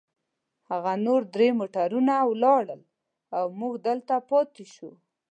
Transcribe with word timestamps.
هغه 0.69 0.93
نور 1.05 1.21
درې 1.35 1.47
موټرونه 1.59 2.13
ولاړل، 2.29 2.81
او 3.37 3.45
موږ 3.59 3.73
دلته 3.87 4.13
پاتې 4.29 4.63
شوو. 4.73 4.91